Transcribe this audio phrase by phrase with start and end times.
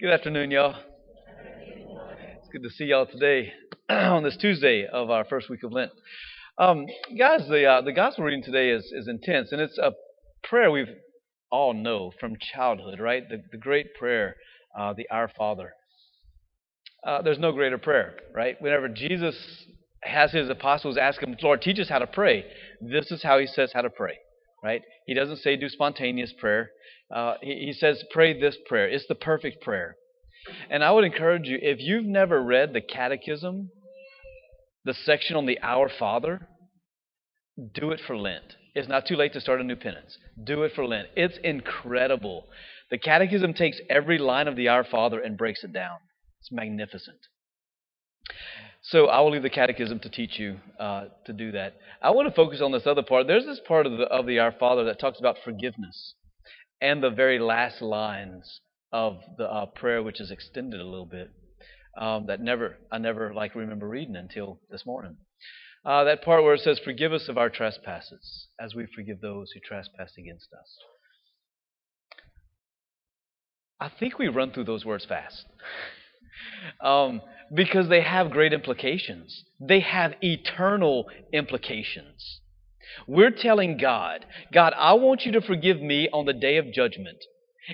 [0.00, 0.76] Good afternoon, y'all.
[2.38, 3.52] It's good to see y'all today
[3.90, 5.90] on this Tuesday of our first week of Lent.
[6.56, 6.86] Um,
[7.18, 9.92] guys, the uh, the gospel reading today is is intense, and it's a
[10.42, 10.88] prayer we've
[11.50, 13.28] all know from childhood, right?
[13.28, 14.36] The the great prayer,
[14.74, 15.74] uh, the Our Father.
[17.06, 18.56] Uh, there's no greater prayer, right?
[18.58, 19.36] Whenever Jesus
[20.02, 22.46] has his apostles ask him, Lord, teach us how to pray.
[22.80, 24.16] This is how he says how to pray,
[24.62, 24.82] right?
[25.06, 26.70] He doesn't say do spontaneous prayer.
[27.14, 28.88] Uh, he, he says, pray this prayer.
[28.88, 29.96] It's the perfect prayer.
[30.70, 33.70] And I would encourage you, if you've never read the Catechism,
[34.84, 36.48] the section on the Our Father,
[37.74, 38.56] do it for Lent.
[38.74, 40.16] It's not too late to start a new penance.
[40.42, 41.08] Do it for Lent.
[41.16, 42.46] It's incredible.
[42.90, 45.98] The Catechism takes every line of the Our Father and breaks it down.
[46.40, 47.18] It's magnificent.
[48.82, 51.74] So I will leave the Catechism to teach you uh, to do that.
[52.02, 53.26] I want to focus on this other part.
[53.26, 56.14] There's this part of the, of the Our Father that talks about forgiveness
[56.80, 58.60] and the very last lines
[58.92, 61.30] of the uh, prayer, which is extended a little bit.
[61.98, 65.16] Um, that never I never like remember reading until this morning.
[65.84, 69.50] Uh, that part where it says, "Forgive us of our trespasses, as we forgive those
[69.50, 70.78] who trespass against us."
[73.80, 75.46] I think we run through those words fast.
[76.80, 77.20] um,
[77.54, 79.44] because they have great implications.
[79.60, 82.40] They have eternal implications.
[83.06, 87.18] We're telling God, God, I want you to forgive me on the day of judgment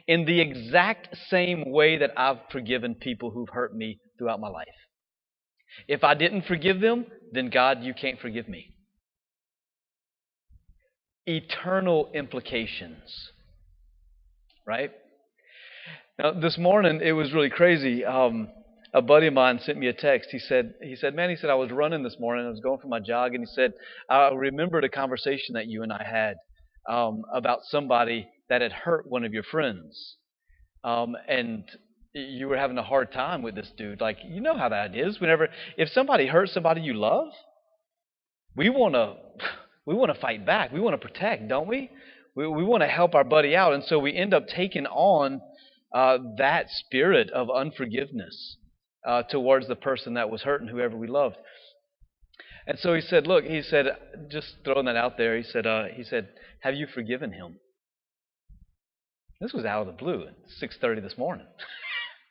[0.07, 4.69] in the exact same way that I've forgiven people who've hurt me throughout my life.
[5.89, 8.75] If I didn't forgive them, then God, you can't forgive me.
[11.27, 13.31] Eternal implications.
[14.67, 14.93] Right?
[16.19, 18.03] Now, this morning, it was really crazy.
[18.03, 18.48] Um,
[18.95, 20.31] a buddy of mine sent me a text.
[20.31, 22.47] He said, he said, man, he said, I was running this morning.
[22.47, 23.75] I was going for my jog, and he said,
[24.09, 26.37] I remembered a conversation that you and I had
[26.89, 30.17] um, about somebody that had hurt one of your friends.
[30.84, 31.64] Um, and
[32.14, 34.00] you were having a hard time with this dude.
[34.00, 35.20] Like, you know how that is.
[35.20, 37.28] Whenever, if somebody hurts somebody you love,
[38.56, 39.16] we want to,
[39.87, 40.72] we want to fight back.
[40.72, 41.91] We want to protect, don't we?
[42.34, 43.75] We, we want to help our buddy out.
[43.75, 45.43] And so we end up taking on
[45.97, 48.59] uh, that spirit of unforgiveness
[49.07, 51.37] uh, towards the person that was hurting, whoever we loved.
[52.67, 53.87] And so he said, "Look," he said,
[54.31, 55.39] just throwing that out there.
[55.39, 56.29] He said, uh, "He said,
[56.61, 57.57] have you forgiven him?"
[59.41, 61.47] This was out of the blue at 6:30 this morning.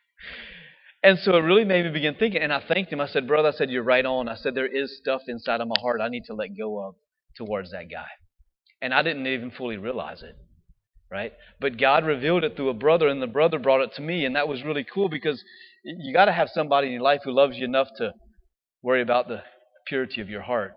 [1.02, 2.42] and so it really made me begin thinking.
[2.42, 3.00] And I thanked him.
[3.00, 5.66] I said, "Brother," I said, "You're right on." I said, "There is stuff inside of
[5.66, 6.94] my heart I need to let go of
[7.36, 8.10] towards that guy,"
[8.80, 10.36] and I didn't even fully realize it
[11.10, 11.32] right?
[11.60, 14.36] But God revealed it through a brother, and the brother brought it to me, and
[14.36, 15.42] that was really cool because
[15.84, 18.12] you got to have somebody in your life who loves you enough to
[18.82, 19.42] worry about the
[19.86, 20.74] purity of your heart.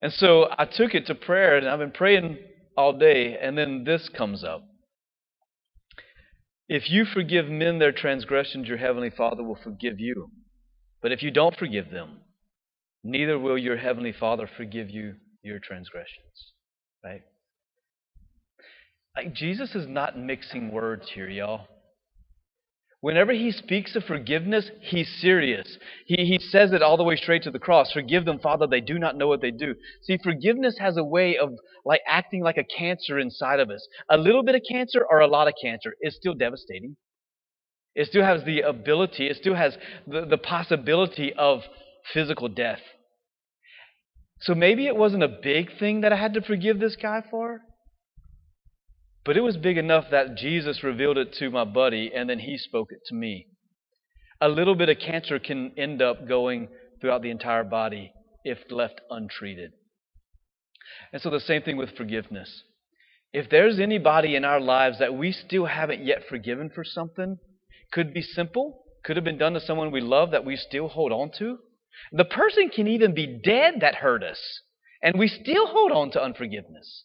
[0.00, 2.38] And so I took it to prayer, and I've been praying
[2.76, 4.64] all day, and then this comes up.
[6.68, 10.30] If you forgive men their transgressions, your heavenly Father will forgive you.
[11.02, 12.20] But if you don't forgive them,
[13.04, 16.52] neither will your heavenly Father forgive you your transgressions.
[17.04, 17.22] Right?
[19.16, 21.68] Like Jesus is not mixing words here, y'all.
[23.02, 25.76] Whenever he speaks of forgiveness, he's serious.
[26.06, 27.90] He, he says it all the way straight to the cross.
[27.92, 29.74] Forgive them, Father, they do not know what they do.
[30.02, 31.50] See, forgiveness has a way of
[31.84, 33.86] like acting like a cancer inside of us.
[34.08, 36.96] A little bit of cancer or a lot of cancer is still devastating.
[37.96, 41.62] It still has the ability, it still has the, the possibility of
[42.14, 42.80] physical death.
[44.40, 47.62] So maybe it wasn't a big thing that I had to forgive this guy for.
[49.24, 52.58] But it was big enough that Jesus revealed it to my buddy and then he
[52.58, 53.46] spoke it to me.
[54.40, 56.68] A little bit of cancer can end up going
[57.00, 58.12] throughout the entire body
[58.44, 59.72] if left untreated.
[61.12, 62.64] And so the same thing with forgiveness.
[63.32, 67.38] If there's anybody in our lives that we still haven't yet forgiven for something,
[67.92, 71.12] could be simple, could have been done to someone we love that we still hold
[71.12, 71.58] on to.
[72.10, 74.40] The person can even be dead that hurt us,
[75.02, 77.04] and we still hold on to unforgiveness.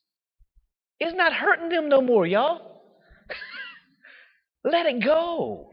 [1.00, 2.82] It's not hurting them no more, y'all.
[4.64, 5.72] Let it go.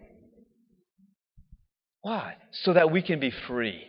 [2.03, 2.36] Why?
[2.53, 3.84] So that we can be free.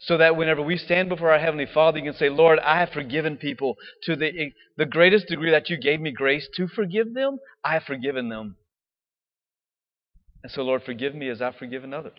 [0.00, 2.90] So that whenever we stand before our Heavenly Father, you can say, Lord, I have
[2.90, 7.38] forgiven people to the, the greatest degree that you gave me grace to forgive them.
[7.64, 8.56] I have forgiven them.
[10.42, 12.12] And so, Lord, forgive me as I've forgiven others.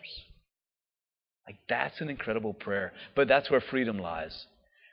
[1.46, 2.92] Like, that's an incredible prayer.
[3.14, 4.46] But that's where freedom lies.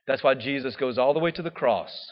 [0.05, 2.11] That's why Jesus goes all the way to the cross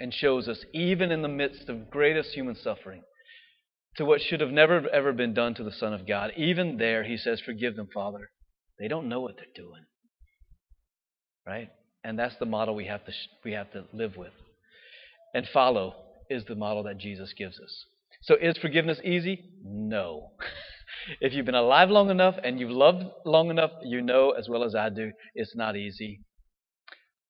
[0.00, 3.02] and shows us, even in the midst of greatest human suffering,
[3.96, 6.32] to what should have never ever been done to the Son of God.
[6.36, 8.30] Even there, he says, Forgive them, Father.
[8.78, 9.84] They don't know what they're doing.
[11.46, 11.70] Right?
[12.04, 13.12] And that's the model we have to,
[13.44, 14.32] we have to live with.
[15.34, 15.94] And follow
[16.30, 17.84] is the model that Jesus gives us.
[18.22, 19.44] So is forgiveness easy?
[19.64, 20.30] No.
[21.20, 24.64] if you've been alive long enough and you've loved long enough, you know as well
[24.64, 26.20] as I do, it's not easy.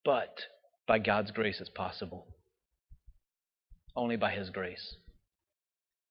[0.05, 0.35] But
[0.87, 2.26] by God's grace, it's possible.
[3.98, 4.94] Only by His grace.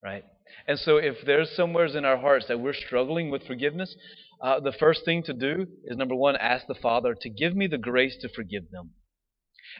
[0.03, 0.25] Right?
[0.67, 3.95] And so if there's somewheres in our hearts that we're struggling with forgiveness,
[4.43, 7.67] uh, the first thing to do is number one, ask the Father to give me
[7.67, 8.91] the grace to forgive them.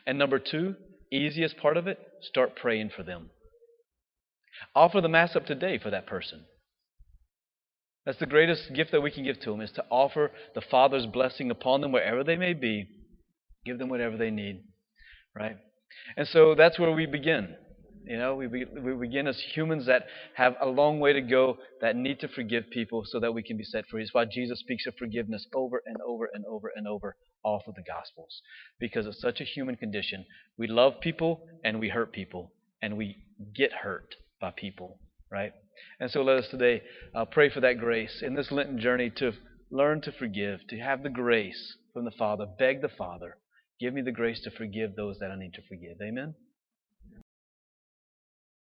[0.06, 0.75] And number two,
[1.12, 3.30] easiest part of it, start praying for them.
[4.74, 6.45] Offer the Mass up today for that person.
[8.06, 11.06] That's the greatest gift that we can give to them, is to offer the Father's
[11.06, 12.88] blessing upon them wherever they may be.
[13.65, 14.63] Give them whatever they need,
[15.36, 15.57] right?
[16.15, 17.56] And so that's where we begin.
[18.07, 20.06] You know, we, we begin as humans that
[20.36, 23.57] have a long way to go, that need to forgive people so that we can
[23.57, 24.01] be set free.
[24.01, 27.74] It's why Jesus speaks of forgiveness over and over and over and over all through
[27.75, 28.42] the Gospels.
[28.80, 30.25] Because it's such a human condition.
[30.57, 33.18] We love people and we hurt people, and we
[33.54, 35.00] get hurt by people,
[35.30, 35.51] right?
[36.00, 36.83] And so let us today
[37.13, 39.33] uh, pray for that grace in this Lenten journey to
[39.69, 43.38] learn to forgive, to have the grace from the Father, beg the Father,
[43.81, 45.98] give me the grace to forgive those that I need to forgive.
[46.01, 46.36] Amen.